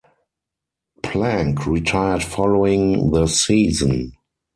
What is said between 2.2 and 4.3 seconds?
following the season.